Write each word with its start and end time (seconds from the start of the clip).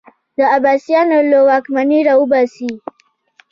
د 0.37 0.39
عباسیانو 0.55 1.17
له 1.31 1.39
واکمني 1.47 1.99
راوباسي 2.07 2.71